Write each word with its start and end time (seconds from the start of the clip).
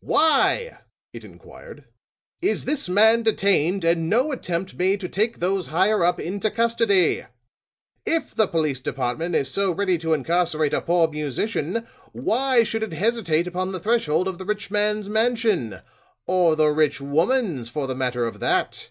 "Why," 0.00 0.80
it 1.14 1.24
inquired, 1.24 1.84
"is 2.42 2.66
this 2.66 2.90
man 2.90 3.22
detained 3.22 3.84
and 3.84 4.10
no 4.10 4.30
attempt 4.30 4.74
made 4.74 5.00
to 5.00 5.08
take 5.08 5.38
those 5.38 5.68
higher 5.68 6.04
up 6.04 6.20
into 6.20 6.50
custody? 6.50 7.24
If 8.04 8.34
the 8.34 8.46
Police 8.46 8.80
Department 8.80 9.34
is 9.34 9.50
so 9.50 9.72
ready 9.72 9.96
to 9.96 10.12
incarcerate 10.12 10.74
a 10.74 10.82
poor 10.82 11.08
musician, 11.08 11.86
why 12.12 12.64
should 12.64 12.82
it 12.82 12.92
hesitate 12.92 13.46
upon 13.46 13.72
the 13.72 13.80
threshold 13.80 14.28
of 14.28 14.36
the 14.36 14.44
rich 14.44 14.70
man's 14.70 15.08
mansion? 15.08 15.80
or 16.26 16.54
the 16.54 16.68
rich 16.68 17.00
woman's, 17.00 17.70
for 17.70 17.86
the 17.86 17.94
matter 17.94 18.26
of 18.26 18.40
that?" 18.40 18.90